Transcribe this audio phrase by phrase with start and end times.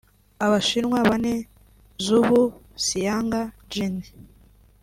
[0.45, 1.35] Abashinwa bane
[2.05, 2.31] Zhu
[2.85, 3.31] Xiang
[3.71, 3.95] Jin